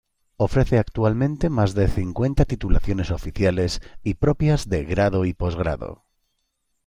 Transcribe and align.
Ofrece 0.37 0.79
actualmente 0.79 1.47
más 1.51 1.75
de 1.75 1.87
cincuenta 1.87 2.45
titulaciones 2.45 3.11
oficiales 3.11 3.81
y 4.01 4.15
propias 4.15 4.67
de 4.67 4.83
grado 4.83 5.25
y 5.25 5.35
posgrado. 5.35 6.05